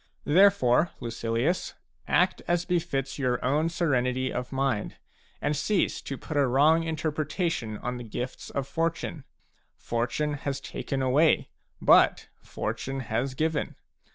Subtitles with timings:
[0.25, 1.75] Therefore, Lucilius,
[2.07, 4.95] act as befits your own serenity of mind,
[5.39, 9.25] and cease to put a wrong interpre tation on the gifts of Fortune.
[9.75, 13.75] Fortune has taken away, but Fortune has given.